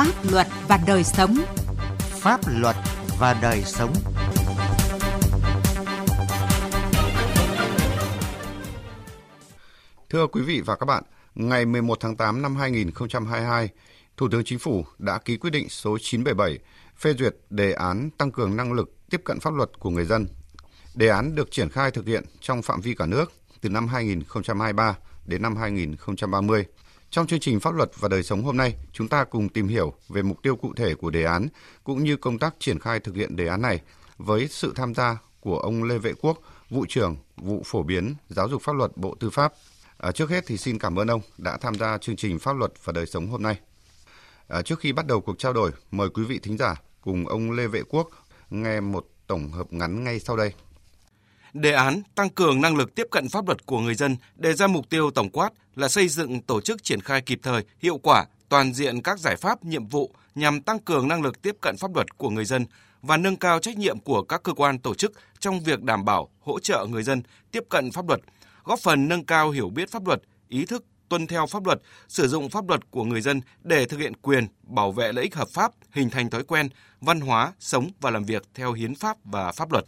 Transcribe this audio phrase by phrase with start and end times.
[0.00, 1.36] Pháp luật và đời sống.
[1.98, 2.76] Pháp luật
[3.18, 3.92] và đời sống.
[10.10, 11.04] Thưa quý vị và các bạn,
[11.34, 13.68] ngày 11 tháng 8 năm 2022,
[14.16, 16.58] Thủ tướng Chính phủ đã ký quyết định số 977
[16.96, 20.26] phê duyệt đề án tăng cường năng lực tiếp cận pháp luật của người dân.
[20.94, 24.96] Đề án được triển khai thực hiện trong phạm vi cả nước từ năm 2023
[25.26, 26.64] đến năm 2030.
[27.10, 29.92] Trong chương trình Pháp luật và đời sống hôm nay, chúng ta cùng tìm hiểu
[30.08, 31.48] về mục tiêu cụ thể của đề án
[31.84, 33.80] cũng như công tác triển khai thực hiện đề án này
[34.18, 36.38] với sự tham gia của ông Lê Vệ Quốc,
[36.70, 39.52] vụ trưởng vụ phổ biến giáo dục pháp luật Bộ Tư pháp.
[39.98, 42.72] À, trước hết thì xin cảm ơn ông đã tham gia chương trình Pháp luật
[42.84, 43.58] và đời sống hôm nay.
[44.48, 47.50] À, trước khi bắt đầu cuộc trao đổi, mời quý vị thính giả cùng ông
[47.50, 48.08] Lê Vệ Quốc
[48.50, 50.52] nghe một tổng hợp ngắn ngay sau đây.
[51.52, 54.66] Đề án tăng cường năng lực tiếp cận pháp luật của người dân đề ra
[54.66, 58.26] mục tiêu tổng quát là xây dựng tổ chức triển khai kịp thời, hiệu quả,
[58.48, 61.94] toàn diện các giải pháp, nhiệm vụ nhằm tăng cường năng lực tiếp cận pháp
[61.94, 62.66] luật của người dân
[63.02, 66.28] và nâng cao trách nhiệm của các cơ quan tổ chức trong việc đảm bảo
[66.40, 68.20] hỗ trợ người dân tiếp cận pháp luật,
[68.64, 72.28] góp phần nâng cao hiểu biết pháp luật, ý thức tuân theo pháp luật, sử
[72.28, 75.48] dụng pháp luật của người dân để thực hiện quyền, bảo vệ lợi ích hợp
[75.48, 76.68] pháp, hình thành thói quen,
[77.00, 79.84] văn hóa, sống và làm việc theo hiến pháp và pháp luật.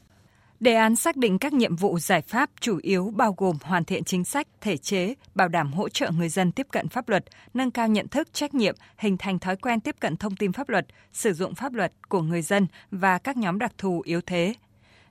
[0.62, 4.04] Đề án xác định các nhiệm vụ giải pháp chủ yếu bao gồm hoàn thiện
[4.04, 7.70] chính sách, thể chế, bảo đảm hỗ trợ người dân tiếp cận pháp luật, nâng
[7.70, 10.86] cao nhận thức, trách nhiệm, hình thành thói quen tiếp cận thông tin pháp luật,
[11.12, 14.54] sử dụng pháp luật của người dân và các nhóm đặc thù yếu thế,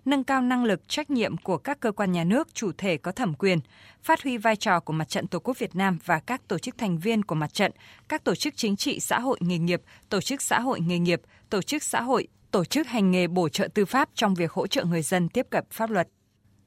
[0.06, 3.12] nâng cao năng lực trách nhiệm của các cơ quan nhà nước chủ thể có
[3.12, 3.60] thẩm quyền,
[4.04, 6.78] phát huy vai trò của Mặt trận Tổ quốc Việt Nam và các tổ chức
[6.78, 7.72] thành viên của mặt trận,
[8.10, 11.22] các tổ chức chính trị xã hội nghề nghiệp, tổ chức xã hội nghề nghiệp,
[11.50, 14.68] tổ chức xã hội, tổ chức hành nghề bổ trợ tư pháp trong việc hỗ
[14.68, 16.08] trợ người dân tiếp cận pháp luật.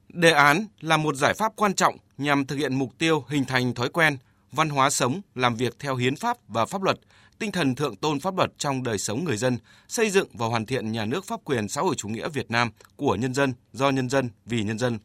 [0.08, 3.74] Đề án là một giải pháp quan trọng nhằm thực hiện mục tiêu hình thành
[3.74, 4.16] thói quen,
[4.52, 6.96] văn hóa sống, làm việc theo hiến pháp và pháp luật–
[7.38, 10.66] tinh thần thượng tôn pháp luật trong đời sống người dân, xây dựng và hoàn
[10.66, 13.90] thiện nhà nước pháp quyền xã hội chủ nghĩa Việt Nam của nhân dân, do
[13.90, 14.98] nhân dân, vì nhân dân.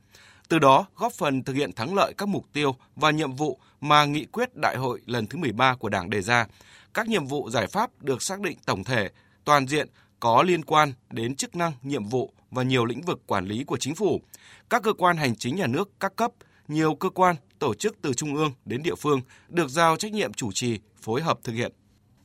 [0.50, 4.06] Từ đó góp phần thực hiện thắng lợi các mục tiêu và nhiệm vụ mà
[4.06, 6.48] nghị quyết đại hội lần thứ 13 của Đảng đề ra.
[6.94, 9.09] Các nhiệm vụ giải pháp được xác định tổng thể,
[9.44, 13.46] toàn diện, có liên quan đến chức năng, nhiệm vụ và nhiều lĩnh vực quản
[13.46, 14.22] lý của chính phủ,
[14.69, 16.31] các cơ quan hành chính nhà nước các cấp,
[16.68, 20.34] nhiều cơ quan, tổ chức từ trung ương đến địa phương được giao trách nhiệm
[20.34, 21.72] chủ trì, phối hợp thực hiện.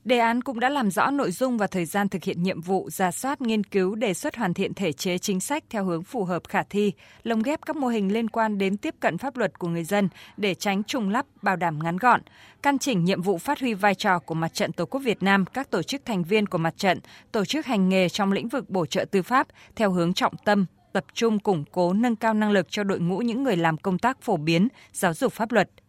[0.04, 2.90] Đề án cũng đã làm rõ nội dung và thời gian thực hiện nhiệm vụ,
[2.90, 6.24] ra soát, nghiên cứu, đề xuất hoàn thiện thể chế chính sách theo hướng phù
[6.24, 6.92] hợp khả thi,
[7.22, 10.08] lồng ghép các mô hình liên quan đến tiếp cận pháp luật của người dân
[10.36, 12.20] để tránh trùng lắp, bảo đảm ngắn gọn,
[12.62, 15.44] căn chỉnh nhiệm vụ phát huy vai trò của Mặt trận Tổ quốc Việt Nam,
[15.46, 17.00] các tổ chức thành viên của mặt trận,
[17.32, 20.66] tổ chức hành nghề trong lĩnh vực bổ trợ tư pháp theo hướng trọng tâm,
[20.92, 23.98] tập trung củng cố nâng cao năng lực cho đội ngũ những người làm công
[23.98, 25.70] tác phổ biến, giáo dục pháp luật–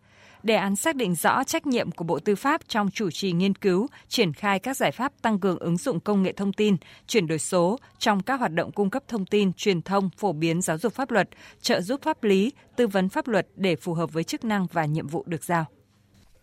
[0.46, 3.56] Đề án xác định rõ trách nhiệm của Bộ Tư pháp trong chủ trì nghiên
[3.56, 6.76] cứu, triển khai các giải pháp tăng cường ứng dụng công nghệ thông tin,
[7.08, 10.62] chuyển đổi số trong các hoạt động cung cấp thông tin, truyền thông, phổ biến
[10.62, 11.30] giáo dục pháp luật,
[11.62, 14.86] trợ giúp pháp lý, tư vấn pháp luật để phù hợp với chức năng và
[14.86, 15.66] nhiệm vụ được giao.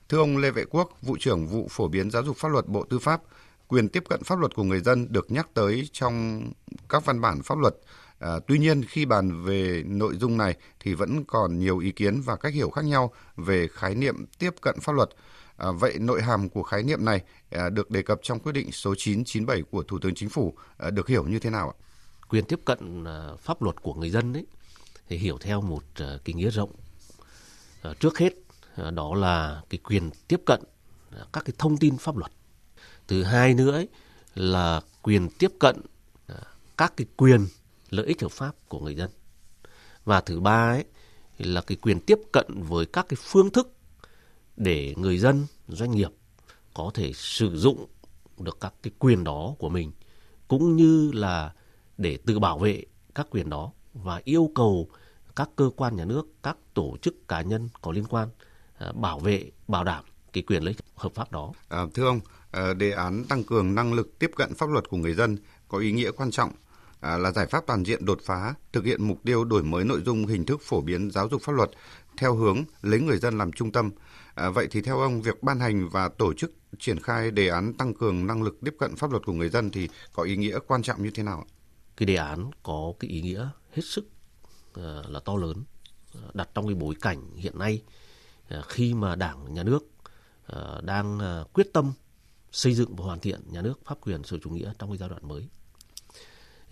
[0.08, 2.84] Thưa ông Lê Vệ Quốc, vụ trưởng vụ phổ biến giáo dục pháp luật Bộ
[2.90, 3.20] Tư pháp,
[3.68, 6.42] quyền tiếp cận pháp luật của người dân được nhắc tới trong
[6.88, 7.74] các văn bản pháp luật
[8.22, 12.20] À, tuy nhiên khi bàn về nội dung này thì vẫn còn nhiều ý kiến
[12.20, 15.08] và cách hiểu khác nhau về khái niệm tiếp cận pháp luật.
[15.56, 18.72] À, vậy nội hàm của khái niệm này à, được đề cập trong quyết định
[18.72, 21.76] số 997 của Thủ tướng Chính phủ à, được hiểu như thế nào ạ?
[22.28, 24.46] Quyền tiếp cận à, pháp luật của người dân ấy
[25.08, 26.72] thì hiểu theo một à, cái nghĩa rộng.
[27.82, 28.32] À, trước hết
[28.76, 30.60] à, đó là cái quyền tiếp cận
[31.32, 32.32] các cái thông tin pháp luật.
[33.08, 33.88] Thứ hai nữa ấy,
[34.34, 35.80] là quyền tiếp cận
[36.76, 37.46] các cái quyền
[37.92, 39.10] lợi ích hợp pháp của người dân.
[40.04, 40.84] Và thứ ba ấy
[41.38, 43.72] là cái quyền tiếp cận với các cái phương thức
[44.56, 46.10] để người dân, doanh nghiệp
[46.74, 47.86] có thể sử dụng
[48.38, 49.92] được các cái quyền đó của mình
[50.48, 51.52] cũng như là
[51.98, 52.82] để tự bảo vệ
[53.14, 54.88] các quyền đó và yêu cầu
[55.36, 58.28] các cơ quan nhà nước, các tổ chức cá nhân có liên quan
[58.78, 61.52] à, bảo vệ, bảo đảm cái quyền lợi hợp pháp đó.
[61.68, 62.20] À, thưa ông,
[62.50, 65.36] à, đề án tăng cường năng lực tiếp cận pháp luật của người dân
[65.68, 66.52] có ý nghĩa quan trọng
[67.02, 70.02] À, là giải pháp toàn diện đột phá, thực hiện mục tiêu đổi mới nội
[70.06, 71.70] dung hình thức phổ biến giáo dục pháp luật
[72.16, 73.90] theo hướng lấy người dân làm trung tâm.
[74.34, 77.74] À, vậy thì theo ông, việc ban hành và tổ chức triển khai đề án
[77.74, 80.58] tăng cường năng lực tiếp cận pháp luật của người dân thì có ý nghĩa
[80.66, 81.44] quan trọng như thế nào?
[81.96, 84.04] Cái đề án có cái ý nghĩa hết sức
[84.70, 85.64] uh, là to lớn,
[86.14, 87.82] à, đặt trong cái bối cảnh hiện nay
[88.58, 89.84] uh, khi mà Đảng, Nhà nước
[90.52, 91.18] uh, đang
[91.52, 91.92] quyết tâm
[92.52, 95.08] xây dựng và hoàn thiện nhà nước pháp quyền xã chủ nghĩa trong cái giai
[95.08, 95.48] đoạn mới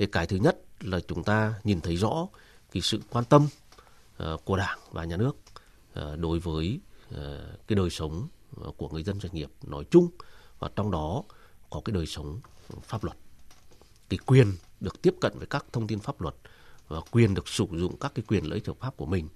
[0.01, 2.29] thì cái thứ nhất là chúng ta nhìn thấy rõ
[2.73, 3.49] cái sự quan tâm
[4.23, 7.17] uh, của đảng và nhà nước uh, đối với uh,
[7.67, 8.29] cái đời sống
[8.77, 10.09] của người dân doanh nghiệp nói chung
[10.59, 11.23] và trong đó
[11.71, 12.41] có cái đời sống
[12.83, 13.17] pháp luật.
[14.09, 16.35] Cái quyền được tiếp cận với các thông tin pháp luật
[16.89, 19.29] và quyền được sử dụng các cái quyền lợi ích hợp pháp của mình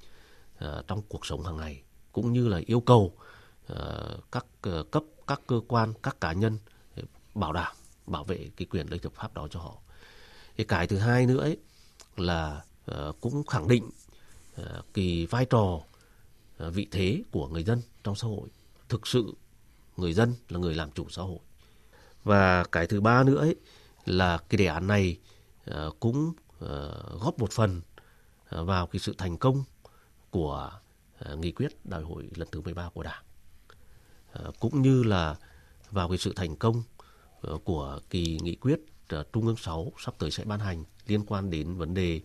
[0.61, 1.83] trong cuộc sống hàng ngày
[2.13, 3.17] cũng như là yêu cầu
[4.33, 4.47] các
[4.91, 6.59] cấp các cơ quan các cá nhân
[7.35, 7.77] bảo đảm
[8.07, 9.79] bảo vệ cái quyền lợi ích hợp pháp đó cho họ
[10.57, 11.57] cái cái thứ hai nữa ấy
[12.17, 13.91] là uh, cũng khẳng định
[14.61, 15.85] uh, cái vai trò uh,
[16.75, 18.49] vị thế của người dân trong xã hội.
[18.89, 19.35] Thực sự
[19.97, 21.39] người dân là người làm chủ xã hội.
[22.25, 23.57] Và cái thứ ba nữa ấy
[24.05, 25.19] là cái đề án này
[25.71, 26.33] uh, cũng
[26.65, 27.81] uh, góp một phần
[28.61, 29.65] uh, vào cái sự thành công
[30.31, 30.71] của
[31.33, 33.25] uh, nghị quyết đại hội lần thứ 13 của Đảng.
[34.49, 35.37] Uh, cũng như là
[35.91, 36.83] vào cái sự thành công
[37.53, 41.51] uh, của kỳ nghị quyết Trung ương 6 sắp tới sẽ ban hành liên quan
[41.51, 42.21] đến vấn đề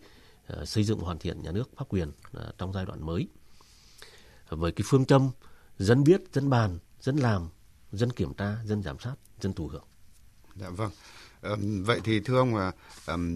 [0.52, 3.28] uh, xây dựng hoàn thiện nhà nước pháp quyền uh, trong giai đoạn mới.
[4.48, 5.30] Với cái phương châm
[5.78, 7.48] dân biết, dân bàn, dân làm,
[7.92, 9.84] dân kiểm tra, dân giám sát, dân thụ hưởng.
[10.56, 10.90] Dạ vâng.
[11.84, 12.72] vậy thì thưa ông là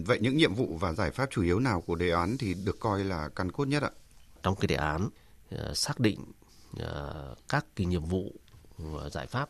[0.05, 2.79] vậy những nhiệm vụ và giải pháp chủ yếu nào của đề án thì được
[2.79, 3.89] coi là căn cốt nhất ạ?
[4.43, 5.09] Trong cái đề án
[5.73, 6.25] xác định
[7.49, 8.31] các cái nhiệm vụ
[8.77, 9.49] và giải pháp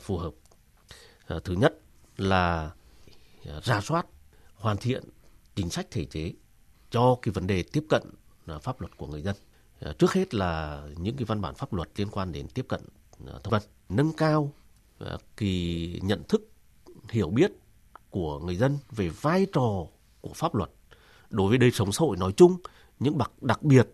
[0.00, 0.32] phù hợp.
[1.44, 1.74] Thứ nhất
[2.16, 2.70] là
[3.62, 4.06] ra soát,
[4.54, 5.04] hoàn thiện
[5.54, 6.32] chính sách thể chế
[6.90, 8.02] cho cái vấn đề tiếp cận
[8.46, 9.36] à, pháp luật của người dân.
[9.80, 12.80] À, trước hết là những cái văn bản pháp luật liên quan đến tiếp cận
[13.26, 14.52] à, thông tin, nâng cao
[15.36, 16.48] kỳ cái nhận thức
[17.10, 17.52] hiểu biết
[18.10, 19.86] của người dân về vai trò
[20.20, 20.70] của pháp luật
[21.30, 22.56] đối với đời sống xã hội nói chung
[22.98, 23.88] những bậc đặc biệt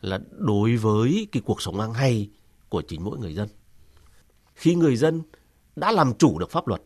[0.00, 2.30] là đối với cái cuộc sống hàng ngày
[2.68, 3.48] của chính mỗi người dân
[4.54, 5.22] khi người dân
[5.76, 6.82] đã làm chủ được pháp luật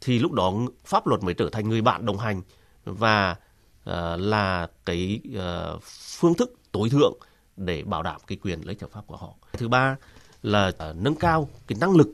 [0.00, 0.52] thì lúc đó
[0.84, 2.42] pháp luật mới trở thành người bạn đồng hành
[2.84, 5.82] và uh, là cái uh,
[6.18, 7.18] phương thức tối thượng
[7.56, 9.34] để bảo đảm cái quyền lấy ích hợp pháp của họ.
[9.52, 9.96] Thứ ba
[10.42, 12.08] là uh, nâng cao cái năng lực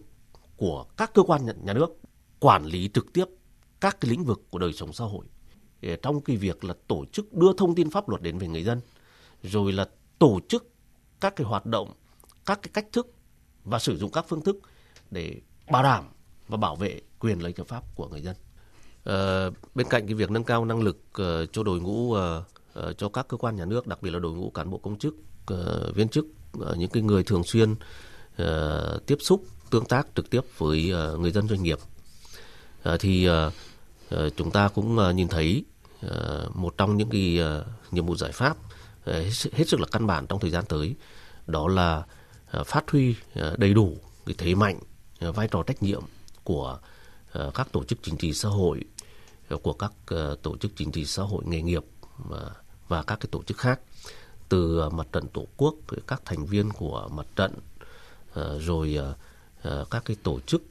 [0.57, 1.91] của các cơ quan nhà nước
[2.41, 3.25] quản lý trực tiếp
[3.81, 5.27] các cái lĩnh vực của đời sống xã hội.
[6.03, 8.81] Trong cái việc là tổ chức đưa thông tin pháp luật đến với người dân
[9.43, 9.89] rồi là
[10.19, 10.69] tổ chức
[11.21, 11.93] các cái hoạt động
[12.47, 13.15] các cái cách thức
[13.65, 14.57] và sử dụng các phương thức
[15.11, 15.41] để
[15.71, 16.05] bảo đảm
[16.49, 18.37] và bảo vệ quyền lợi hợp pháp của người dân.
[19.05, 22.19] À, bên cạnh cái việc nâng cao năng lực uh, cho đội ngũ uh,
[22.79, 24.99] uh, cho các cơ quan nhà nước đặc biệt là đội ngũ cán bộ công
[24.99, 25.15] chức
[25.53, 26.27] uh, viên chức
[26.59, 31.21] uh, những cái người thường xuyên uh, tiếp xúc tương tác trực tiếp với uh,
[31.21, 31.79] người dân doanh nghiệp.
[32.95, 33.53] Uh, thì uh,
[34.15, 35.65] uh, chúng ta cũng uh, nhìn thấy
[36.07, 38.57] uh, một trong những cái uh, nhiệm vụ giải pháp
[39.11, 39.17] uh,
[39.53, 40.95] hết sức là căn bản trong thời gian tới
[41.47, 42.03] đó là
[42.61, 43.97] uh, phát huy uh, đầy đủ
[44.27, 44.79] cái thế mạnh
[45.29, 46.03] uh, vai trò trách nhiệm
[46.45, 46.94] của uh,
[47.35, 48.85] Ờ, các tổ chức chính trị xã hội
[49.49, 51.85] ờ, của các ờ, tổ chức chính trị xã hội nghề nghiệp
[52.89, 53.81] và các cái tổ chức khác,
[54.49, 55.75] từ mặt trận tổ quốc
[56.07, 57.53] các thành viên của mặt trận
[58.61, 58.99] rồi
[59.91, 60.63] các cái tổ chức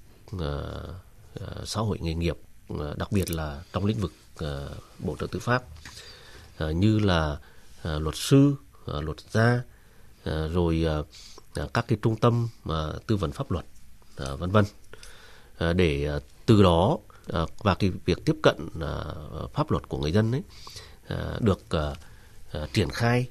[1.65, 2.37] xã hội nghề nghiệp
[2.97, 4.13] đặc biệt là trong lĩnh vực
[4.99, 5.63] bộ trợ tư pháp
[6.59, 7.37] như là
[7.83, 8.55] luật sư
[8.85, 9.61] luật gia
[10.49, 10.85] rồi
[11.73, 12.49] các cái trung tâm
[13.07, 13.65] tư vấn pháp luật
[14.15, 14.65] vân vân
[15.75, 16.97] để từ đó
[17.27, 20.41] ờ, và cái việc tiếp cận ờ, pháp luật của người dân ấy
[21.07, 21.59] ờ, được
[22.73, 23.27] triển khai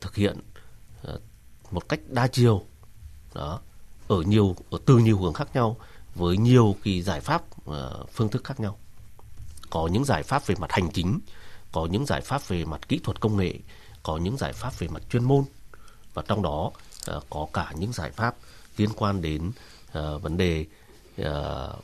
[0.00, 0.38] thực hiện
[1.70, 2.62] một cách đa chiều,
[3.34, 3.60] đó,
[4.08, 5.76] ở nhiều, ở từ nhiều hướng khác nhau,
[6.14, 7.42] với nhiều cái giải pháp
[8.12, 8.78] phương thức khác nhau.
[9.70, 11.20] Có những giải pháp về mặt hành chính,
[11.72, 13.54] có những giải pháp về mặt kỹ thuật công nghệ,
[14.02, 15.44] có những giải pháp về mặt chuyên môn,
[16.14, 16.70] và trong đó
[17.30, 18.34] có cả những giải pháp
[18.76, 19.52] liên quan đến
[19.92, 20.66] vấn đề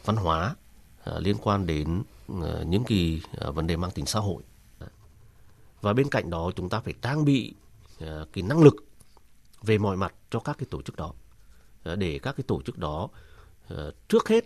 [0.04, 0.54] văn hóa
[1.08, 2.02] Ờ, liên quan đến
[2.42, 4.42] ờ, những kỳ ờ, vấn đề mang tính xã hội.
[5.80, 7.54] Và bên cạnh đó chúng ta phải trang bị
[8.32, 8.74] cái năng lực
[9.62, 11.12] về mọi mặt cho các cái tổ chức đó.
[11.96, 13.08] Để các cái tổ chức đó
[14.08, 14.44] trước hết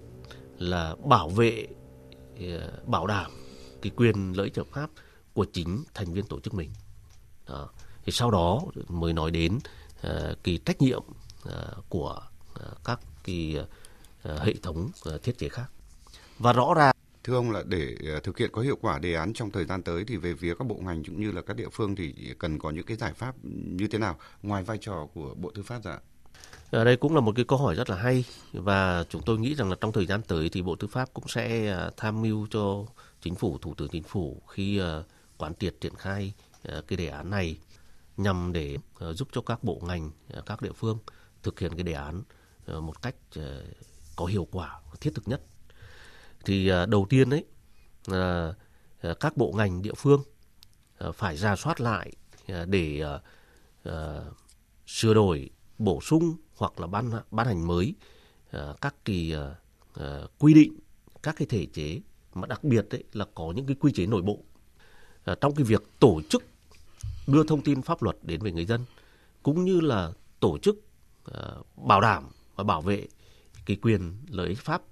[0.59, 1.67] là bảo vệ
[2.87, 3.31] bảo đảm
[3.83, 4.91] cái quyền lợi ích hợp pháp
[5.33, 6.71] của chính thành viên tổ chức mình.
[7.49, 7.69] Đó.
[8.05, 9.59] thì sau đó mới nói đến
[10.03, 11.03] kỳ cái trách nhiệm
[11.89, 12.21] của
[12.85, 13.57] các cái
[14.25, 14.91] hệ thống
[15.23, 15.71] thiết chế khác
[16.43, 19.51] và rõ ràng Thưa ông là để thực hiện có hiệu quả đề án trong
[19.51, 21.97] thời gian tới thì về phía các bộ ngành cũng như là các địa phương
[21.97, 25.51] thì cần có những cái giải pháp như thế nào ngoài vai trò của Bộ
[25.55, 25.99] Tư pháp ra?
[26.71, 29.55] Ở đây cũng là một cái câu hỏi rất là hay và chúng tôi nghĩ
[29.55, 32.85] rằng là trong thời gian tới thì Bộ Tư pháp cũng sẽ tham mưu cho
[33.21, 34.81] chính phủ, thủ tướng chính phủ khi
[35.37, 36.33] quán triệt triển khai
[36.65, 37.59] cái đề án này
[38.17, 38.77] nhằm để
[39.15, 40.11] giúp cho các bộ ngành,
[40.47, 40.99] các địa phương
[41.43, 42.23] thực hiện cái đề án
[42.67, 43.15] một cách
[44.17, 45.41] có hiệu quả thiết thực nhất
[46.45, 47.45] thì à, đầu tiên đấy
[48.07, 48.55] là
[49.01, 50.23] à, các bộ ngành địa phương
[50.99, 52.13] à, phải ra soát lại
[52.67, 53.03] để
[54.87, 57.95] sửa đổi, bổ sung hoặc là ban ban hành mới
[58.81, 59.35] các kỳ
[60.39, 60.79] quy định,
[61.23, 62.01] các cái thể chế
[62.35, 64.39] mà đặc biệt đấy là có những cái quy chế nội bộ.
[65.41, 66.45] Trong cái việc tổ chức
[67.27, 68.85] đưa thông tin pháp luật đến với người dân,
[69.43, 70.77] cũng như là tổ chức
[71.77, 72.25] bảo đảm
[72.57, 73.07] và bảo vệ
[73.67, 74.83] cái quyền lợi ích pháp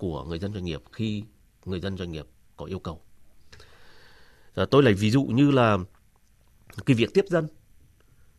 [0.00, 1.22] của người dân doanh nghiệp khi
[1.64, 2.26] người dân doanh nghiệp
[2.56, 3.00] có yêu cầu.
[4.54, 5.78] À, tôi lấy ví dụ như là
[6.86, 7.48] cái việc tiếp dân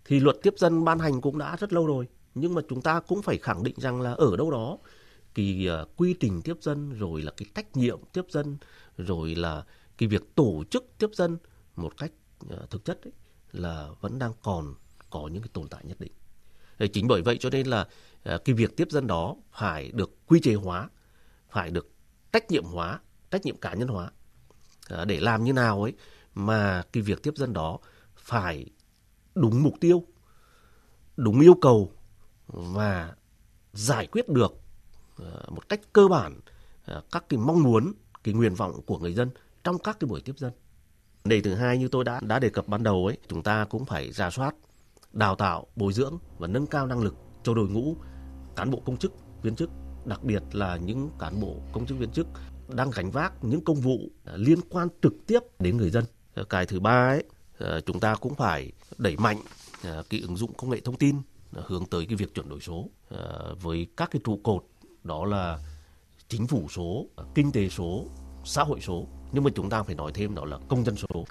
[0.05, 2.99] thì luật tiếp dân ban hành cũng đã rất lâu rồi nhưng mà chúng ta
[2.99, 4.77] cũng phải khẳng định rằng là ở đâu đó
[5.33, 8.57] cái uh, quy trình tiếp dân rồi là cái trách nhiệm tiếp dân
[8.97, 9.65] rồi là
[9.97, 11.37] cái việc tổ chức tiếp dân
[11.75, 12.11] một cách
[12.45, 13.13] uh, thực chất ấy,
[13.51, 14.73] là vẫn đang còn
[15.09, 16.11] có những cái tồn tại nhất định.
[16.93, 17.81] Chính bởi vậy cho nên là
[18.35, 20.89] uh, cái việc tiếp dân đó phải được quy chế hóa,
[21.51, 21.89] phải được
[22.31, 22.99] trách nhiệm hóa,
[23.31, 24.11] trách nhiệm cá nhân hóa
[24.87, 25.93] ờ, để làm như nào ấy
[26.35, 27.79] mà cái việc tiếp dân đó
[28.15, 28.65] phải
[29.35, 30.03] đúng mục tiêu,
[31.17, 31.91] đúng yêu cầu
[32.47, 33.15] và
[33.73, 34.53] giải quyết được
[35.17, 36.39] ờ, một cách cơ bản
[36.85, 37.93] ờ, các cái mong muốn,
[38.23, 39.29] cái nguyện vọng của người dân
[39.63, 40.51] trong các cái buổi tiếp dân.
[41.23, 43.85] Đề thứ hai như tôi đã đã đề cập ban đầu ấy, chúng ta cũng
[43.85, 44.55] phải ra soát,
[45.13, 47.95] đào tạo, bồi dưỡng và nâng cao năng lực cho đội ngũ
[48.55, 49.69] cán bộ công chức, viên chức,
[50.05, 52.27] đặc biệt là những cán bộ công chức viên chức
[52.67, 53.97] đang gánh vác những công vụ
[54.35, 56.05] liên quan trực tiếp đến người dân.
[56.49, 57.23] Cái thứ ba ấy,
[57.57, 59.37] ờ, chúng ta cũng phải đẩy mạnh
[59.83, 61.15] ờ, cái ứng dụng công nghệ thông tin
[61.51, 64.65] hướng tới cái việc chuyển đổi số ờ, với các cái trụ cột
[65.03, 65.59] đó là
[66.27, 67.05] chính phủ số,
[67.35, 68.05] kinh tế số,
[68.45, 69.07] xã hội số.
[69.31, 71.25] Nhưng mà chúng ta phải nói thêm đó là công dân số.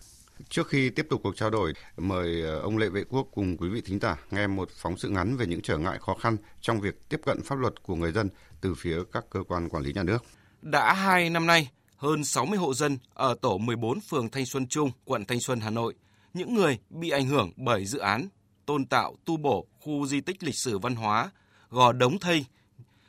[0.49, 3.69] Trước khi tiếp tục cuộc trao đổi, mời ờ, ông Lệ Vệ Quốc cùng quý
[3.69, 6.81] vị thính giả nghe một phóng sự ngắn về những trở ngại khó khăn trong
[6.81, 8.29] việc tiếp cận pháp luật của người dân
[8.61, 10.25] từ phía các cơ quan quản lý nhà nước.
[10.63, 14.91] Đã hai năm nay, hơn 60 hộ dân ở tổ 14 phường Thanh Xuân Trung,
[15.05, 15.95] quận Thanh Xuân, Hà Nội,
[16.35, 18.29] những người bị ảnh hưởng bởi dự án
[18.67, 21.31] tôn tạo tu bổ khu di tích lịch sử văn hóa
[21.71, 22.45] Gò Đống Thây,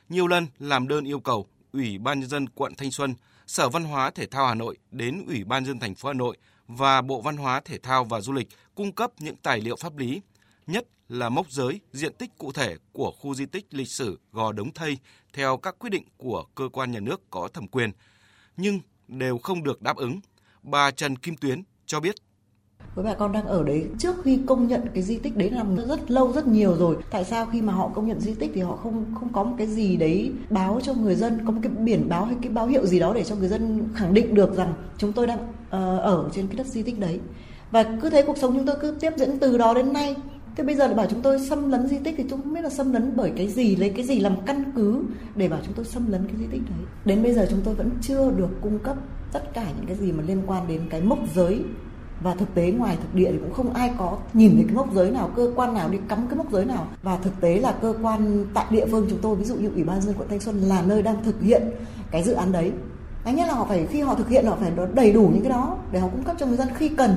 [0.09, 3.15] nhiều lần làm đơn yêu cầu Ủy ban nhân dân quận Thanh Xuân,
[3.47, 6.37] Sở Văn hóa Thể thao Hà Nội đến Ủy ban dân thành phố Hà Nội
[6.67, 9.97] và Bộ Văn hóa Thể thao và Du lịch cung cấp những tài liệu pháp
[9.97, 10.21] lý,
[10.67, 14.51] nhất là mốc giới, diện tích cụ thể của khu di tích lịch sử Gò
[14.51, 14.97] Đống Thây
[15.33, 17.91] theo các quyết định của cơ quan nhà nước có thẩm quyền,
[18.57, 20.19] nhưng đều không được đáp ứng.
[20.63, 22.15] Bà Trần Kim Tuyến cho biết
[22.95, 25.65] với bà con đang ở đấy trước khi công nhận cái di tích đấy là
[25.87, 26.95] rất lâu rất nhiều rồi.
[27.11, 29.55] Tại sao khi mà họ công nhận di tích thì họ không không có một
[29.57, 32.67] cái gì đấy báo cho người dân có một cái biển báo hay cái báo
[32.67, 36.01] hiệu gì đó để cho người dân khẳng định được rằng chúng tôi đang uh,
[36.01, 37.19] ở trên cái đất di tích đấy?
[37.71, 40.15] Và cứ thấy cuộc sống chúng tôi cứ tiếp diễn từ đó đến nay.
[40.55, 42.61] Thế bây giờ lại bảo chúng tôi xâm lấn di tích thì chúng không biết
[42.61, 45.03] là xâm lấn bởi cái gì, lấy cái gì làm căn cứ
[45.35, 46.79] để bảo chúng tôi xâm lấn cái di tích đấy.
[47.05, 48.97] Đến bây giờ chúng tôi vẫn chưa được cung cấp
[49.33, 51.61] tất cả những cái gì mà liên quan đến cái mốc giới
[52.23, 54.93] và thực tế ngoài thực địa thì cũng không ai có nhìn thấy cái mốc
[54.93, 56.87] giới nào cơ quan nào đi cắm cái mốc giới nào.
[57.03, 59.83] Và thực tế là cơ quan tại địa phương chúng tôi ví dụ như ủy
[59.83, 61.63] ban dân quận thanh xuân là nơi đang thực hiện
[62.11, 62.71] cái dự án đấy.
[63.23, 65.51] Cái nhất là họ phải khi họ thực hiện họ phải đầy đủ những cái
[65.51, 67.15] đó để họ cung cấp cho người dân khi cần.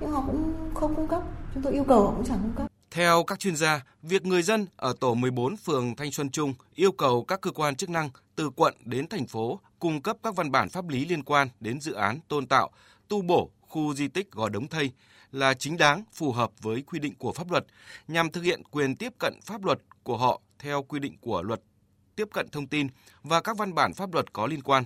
[0.00, 1.22] Nhưng họ cũng không cung cấp.
[1.54, 2.66] Chúng tôi yêu cầu họ cũng chẳng cung cấp.
[2.90, 6.92] Theo các chuyên gia, việc người dân ở tổ 14 phường Thanh Xuân Trung yêu
[6.92, 10.50] cầu các cơ quan chức năng từ quận đến thành phố cung cấp các văn
[10.50, 12.70] bản pháp lý liên quan đến dự án tôn tạo,
[13.08, 14.90] tu bổ khu di tích Gò Đống Thây
[15.32, 17.66] là chính đáng, phù hợp với quy định của pháp luật
[18.08, 21.60] nhằm thực hiện quyền tiếp cận pháp luật của họ theo quy định của luật
[22.16, 22.88] tiếp cận thông tin
[23.22, 24.84] và các văn bản pháp luật có liên quan.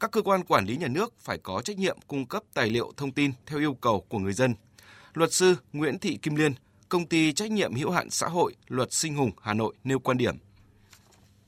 [0.00, 2.92] Các cơ quan quản lý nhà nước phải có trách nhiệm cung cấp tài liệu
[2.96, 4.54] thông tin theo yêu cầu của người dân.
[5.14, 6.54] Luật sư Nguyễn Thị Kim Liên,
[6.88, 10.18] công ty trách nhiệm hữu hạn xã hội Luật Sinh Hùng Hà Nội nêu quan
[10.18, 10.36] điểm.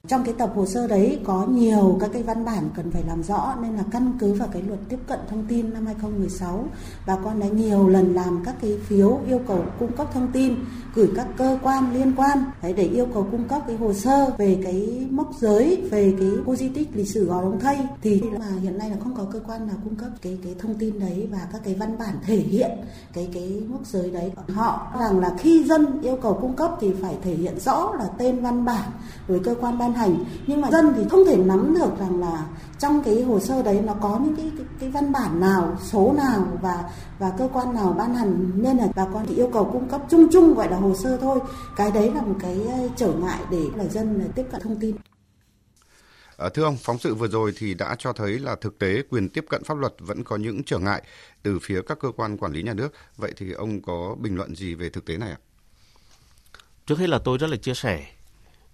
[0.09, 3.23] Trong cái tập hồ sơ đấy có nhiều các cái văn bản cần phải làm
[3.23, 6.65] rõ nên là căn cứ vào cái luật tiếp cận thông tin năm 2016
[7.07, 10.55] bà con đã nhiều lần làm các cái phiếu yêu cầu cung cấp thông tin
[10.95, 14.31] gửi các cơ quan liên quan đấy, để yêu cầu cung cấp cái hồ sơ
[14.39, 17.79] về cái mốc giới về cái khu di tích lịch sử Gò Đống Thây.
[18.03, 20.75] Thì mà hiện nay là không có cơ quan nào cung cấp cái cái thông
[20.75, 22.71] tin đấy và các cái văn bản thể hiện
[23.13, 24.33] cái cái mốc giới đấy.
[24.49, 28.07] Họ rằng là khi dân yêu cầu cung cấp thì phải thể hiện rõ là
[28.19, 28.91] tên văn bản
[29.27, 32.45] với cơ quan ban hành nhưng mà dân thì không thể nắm được rằng là
[32.79, 36.15] trong cái hồ sơ đấy nó có những cái cái, cái văn bản nào số
[36.17, 36.85] nào và
[37.19, 40.01] và cơ quan nào ban hành nên là bà con thì yêu cầu cung cấp
[40.11, 41.39] chung chung gọi là hồ sơ thôi
[41.77, 44.97] cái đấy là một cái ờ, trở ngại để người dân tiếp cận thông tin
[46.39, 49.29] À, thưa ông, phóng sự vừa rồi thì đã cho thấy là thực tế quyền
[49.29, 51.03] tiếp cận pháp luật vẫn có những trở ngại
[51.43, 52.93] từ phía các cơ quan quản lý nhà nước.
[53.17, 55.39] Vậy thì ông có bình luận gì về thực tế này ạ?
[56.87, 58.07] Trước hết là tôi rất là chia sẻ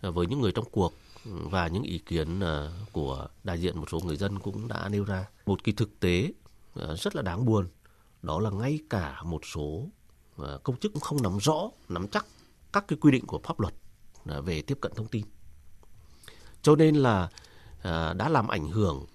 [0.00, 0.92] ờ, với những người trong cuộc
[1.24, 5.04] và những ý kiến ờ, của đại diện một số người dân cũng đã nêu
[5.04, 6.32] ra một cái thực tế
[6.74, 7.66] ờ, rất là đáng buồn,
[8.22, 9.88] đó là ngay cả một số
[10.36, 12.26] ờ, công chức cũng không nắm rõ, nắm chắc
[12.72, 13.74] các cái quy định của pháp luật
[14.44, 15.24] về tiếp cận thông tin
[16.62, 17.28] cho nên là
[18.14, 19.06] đã làm ảnh hưởng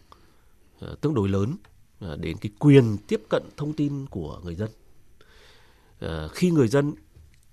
[1.01, 1.55] tương đối lớn
[1.99, 4.69] đến cái quyền tiếp cận thông tin của người dân.
[6.31, 6.93] Khi người dân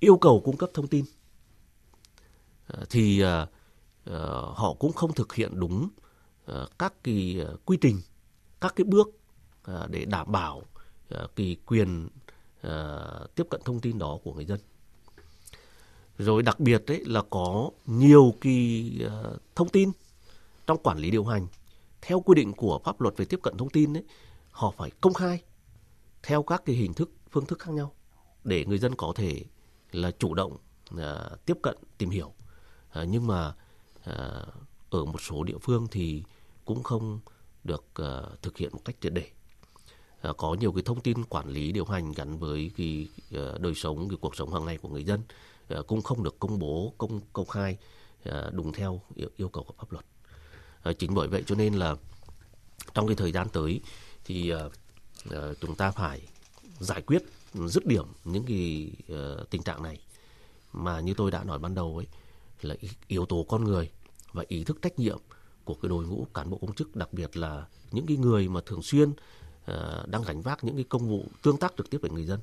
[0.00, 1.04] yêu cầu cung cấp thông tin
[2.90, 3.24] thì
[4.06, 5.88] Ờ, họ cũng không thực hiện đúng
[6.44, 8.00] ờ, các cái ờ, quy trình,
[8.60, 9.08] các cái bước
[9.88, 10.62] để đảm bảo
[11.36, 12.08] cái quyền
[13.34, 14.60] tiếp cận thông tin đó của người dân.
[16.18, 19.90] Rồi đặc biệt đấy là có nhiều kỳ uh, thông tin
[20.66, 21.46] trong quản lý điều hành.
[22.02, 24.04] Theo quy định của pháp luật về tiếp cận thông tin đấy
[24.50, 25.42] họ phải công khai
[26.22, 27.92] theo các cái hình thức phương thức khác nhau
[28.44, 29.44] để người dân có thể
[29.92, 30.56] là chủ động
[31.46, 32.32] tiếp cận tìm hiểu.
[32.94, 33.54] Nhưng mà
[34.06, 34.46] Ờ,
[34.90, 36.22] ở một số địa phương thì
[36.64, 37.20] cũng không
[37.64, 39.30] được uh, thực hiện một cách triệt để.
[40.28, 43.74] Uh, có nhiều cái thông tin quản lý điều hành gắn với cái uh, đời
[43.74, 45.20] sống cái cuộc sống hàng ngày của người dân
[45.86, 47.76] cũng không được công bố công công khai
[48.52, 50.04] đúng theo yêu, yêu cầu của pháp luật.
[50.98, 51.96] Chính bởi vậy cho nên là
[52.94, 53.80] trong cái thời gian tới
[54.24, 54.52] thì
[55.60, 56.20] chúng ta phải
[56.78, 57.22] giải quyết
[57.54, 58.90] ừ, dứt điểm những cái
[59.50, 60.00] tình trạng này.
[60.72, 62.06] Mà như tôi đã nói ban đầu ấy
[62.66, 62.74] là
[63.08, 63.90] yếu tố con người
[64.32, 65.18] và ý thức trách nhiệm
[65.64, 68.60] của cái đội ngũ cán bộ công chức, đặc biệt là những cái người mà
[68.66, 69.12] thường xuyên
[69.64, 72.40] ờ, đang gánh vác những cái công vụ tương tác trực tiếp với người dân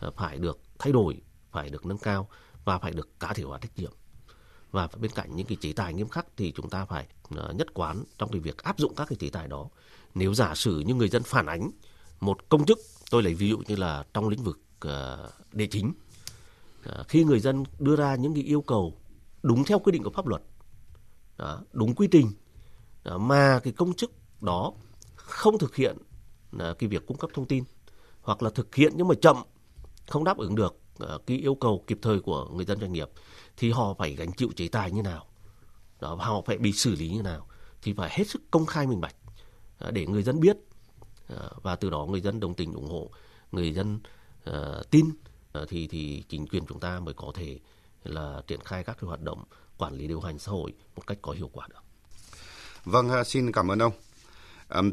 [0.00, 1.20] ờ, phải được thay đổi,
[1.52, 2.28] phải được nâng cao
[2.64, 3.92] và phải được cá thể hóa trách nhiệm.
[4.70, 7.74] Và bên cạnh những cái chế tài nghiêm khắc thì chúng ta phải ờ, nhất
[7.74, 9.68] quán trong cái việc áp dụng các cái chế tài đó.
[10.14, 11.70] Nếu giả sử như người dân phản ánh
[12.20, 12.78] một công chức,
[13.10, 14.60] tôi lấy ví dụ như là trong lĩnh vực
[15.52, 15.92] địa chính
[17.08, 18.94] khi người dân đưa ra những cái yêu cầu
[19.46, 20.42] đúng theo quy định của pháp luật.
[21.72, 22.32] Đúng quy trình.
[23.04, 24.72] Mà cái công chức đó
[25.14, 25.96] không thực hiện
[26.58, 27.64] à, cái việc cung cấp thông tin
[28.20, 29.36] hoặc là thực hiện nhưng mà chậm
[30.06, 33.10] không đáp ứng được à, cái yêu cầu kịp thời của người dân doanh nghiệp
[33.56, 35.26] thì họ phải gánh chịu chế tài như nào?
[36.00, 37.46] Đó họ phải bị xử lý như nào?
[37.82, 39.16] Thì phải hết sức công khai minh bạch
[39.78, 40.56] à, để người dân biết
[41.62, 43.10] và từ đó người dân đồng tình ủng hộ
[43.52, 44.00] người dân
[44.50, 45.06] uh, tin
[45.62, 47.58] uh, thì thì chính quyền chúng ta mới có thể
[48.04, 49.44] là triển khai các cái hoạt động
[49.78, 51.80] quản lý điều hành xã hội một cách có hiệu quả được.
[52.84, 53.92] Vâng, xin cảm ơn ông.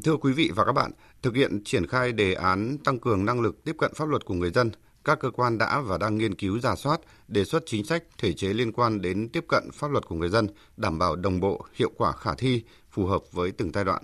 [0.03, 3.41] Thưa quý vị và các bạn, thực hiện triển khai đề án tăng cường năng
[3.41, 4.71] lực tiếp cận pháp luật của người dân
[5.03, 8.33] các cơ quan đã và đang nghiên cứu giả soát, đề xuất chính sách, thể
[8.33, 11.65] chế liên quan đến tiếp cận pháp luật của người dân, đảm bảo đồng bộ,
[11.73, 14.03] hiệu quả khả thi, phù hợp với từng giai đoạn.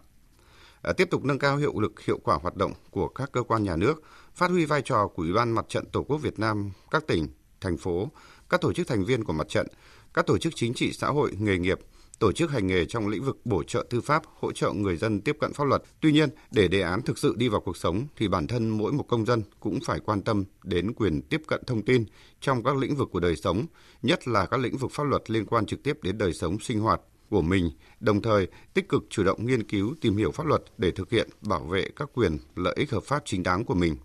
[0.81, 3.63] À, tiếp tục nâng cao hiệu lực hiệu quả hoạt động của các cơ quan
[3.63, 6.71] nhà nước, phát huy vai trò của Ủy ban Mặt trận Tổ quốc Việt Nam,
[6.91, 7.27] các tỉnh,
[7.61, 8.09] thành phố,
[8.49, 9.67] các tổ chức thành viên của mặt trận,
[10.13, 11.79] các tổ chức chính trị xã hội, nghề nghiệp,
[12.19, 15.21] tổ chức hành nghề trong lĩnh vực bổ trợ tư pháp, hỗ trợ người dân
[15.21, 15.83] tiếp cận pháp luật.
[16.01, 18.91] Tuy nhiên, để đề án thực sự đi vào cuộc sống thì bản thân mỗi
[18.91, 22.05] một công dân cũng phải quan tâm đến quyền tiếp cận thông tin
[22.41, 23.65] trong các lĩnh vực của đời sống,
[24.01, 26.79] nhất là các lĩnh vực pháp luật liên quan trực tiếp đến đời sống sinh
[26.79, 30.63] hoạt của mình, đồng thời tích cực chủ động nghiên cứu tìm hiểu pháp luật
[30.77, 33.95] để thực hiện bảo vệ các quyền lợi ích hợp pháp chính đáng của mình.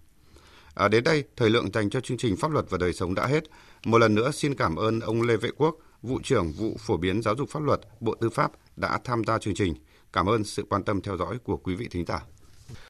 [0.74, 3.26] À, đến đây, thời lượng dành cho chương trình Pháp luật và đời sống đã
[3.26, 3.44] hết.
[3.85, 7.23] Một lần nữa xin cảm ơn ông Lê Vệ Quốc, vụ trưởng vụ phổ biến
[7.23, 9.75] giáo dục pháp luật Bộ Tư pháp đã tham gia chương trình.
[10.12, 12.25] Cảm ơn sự quan tâm theo dõi của quý vị thính giả.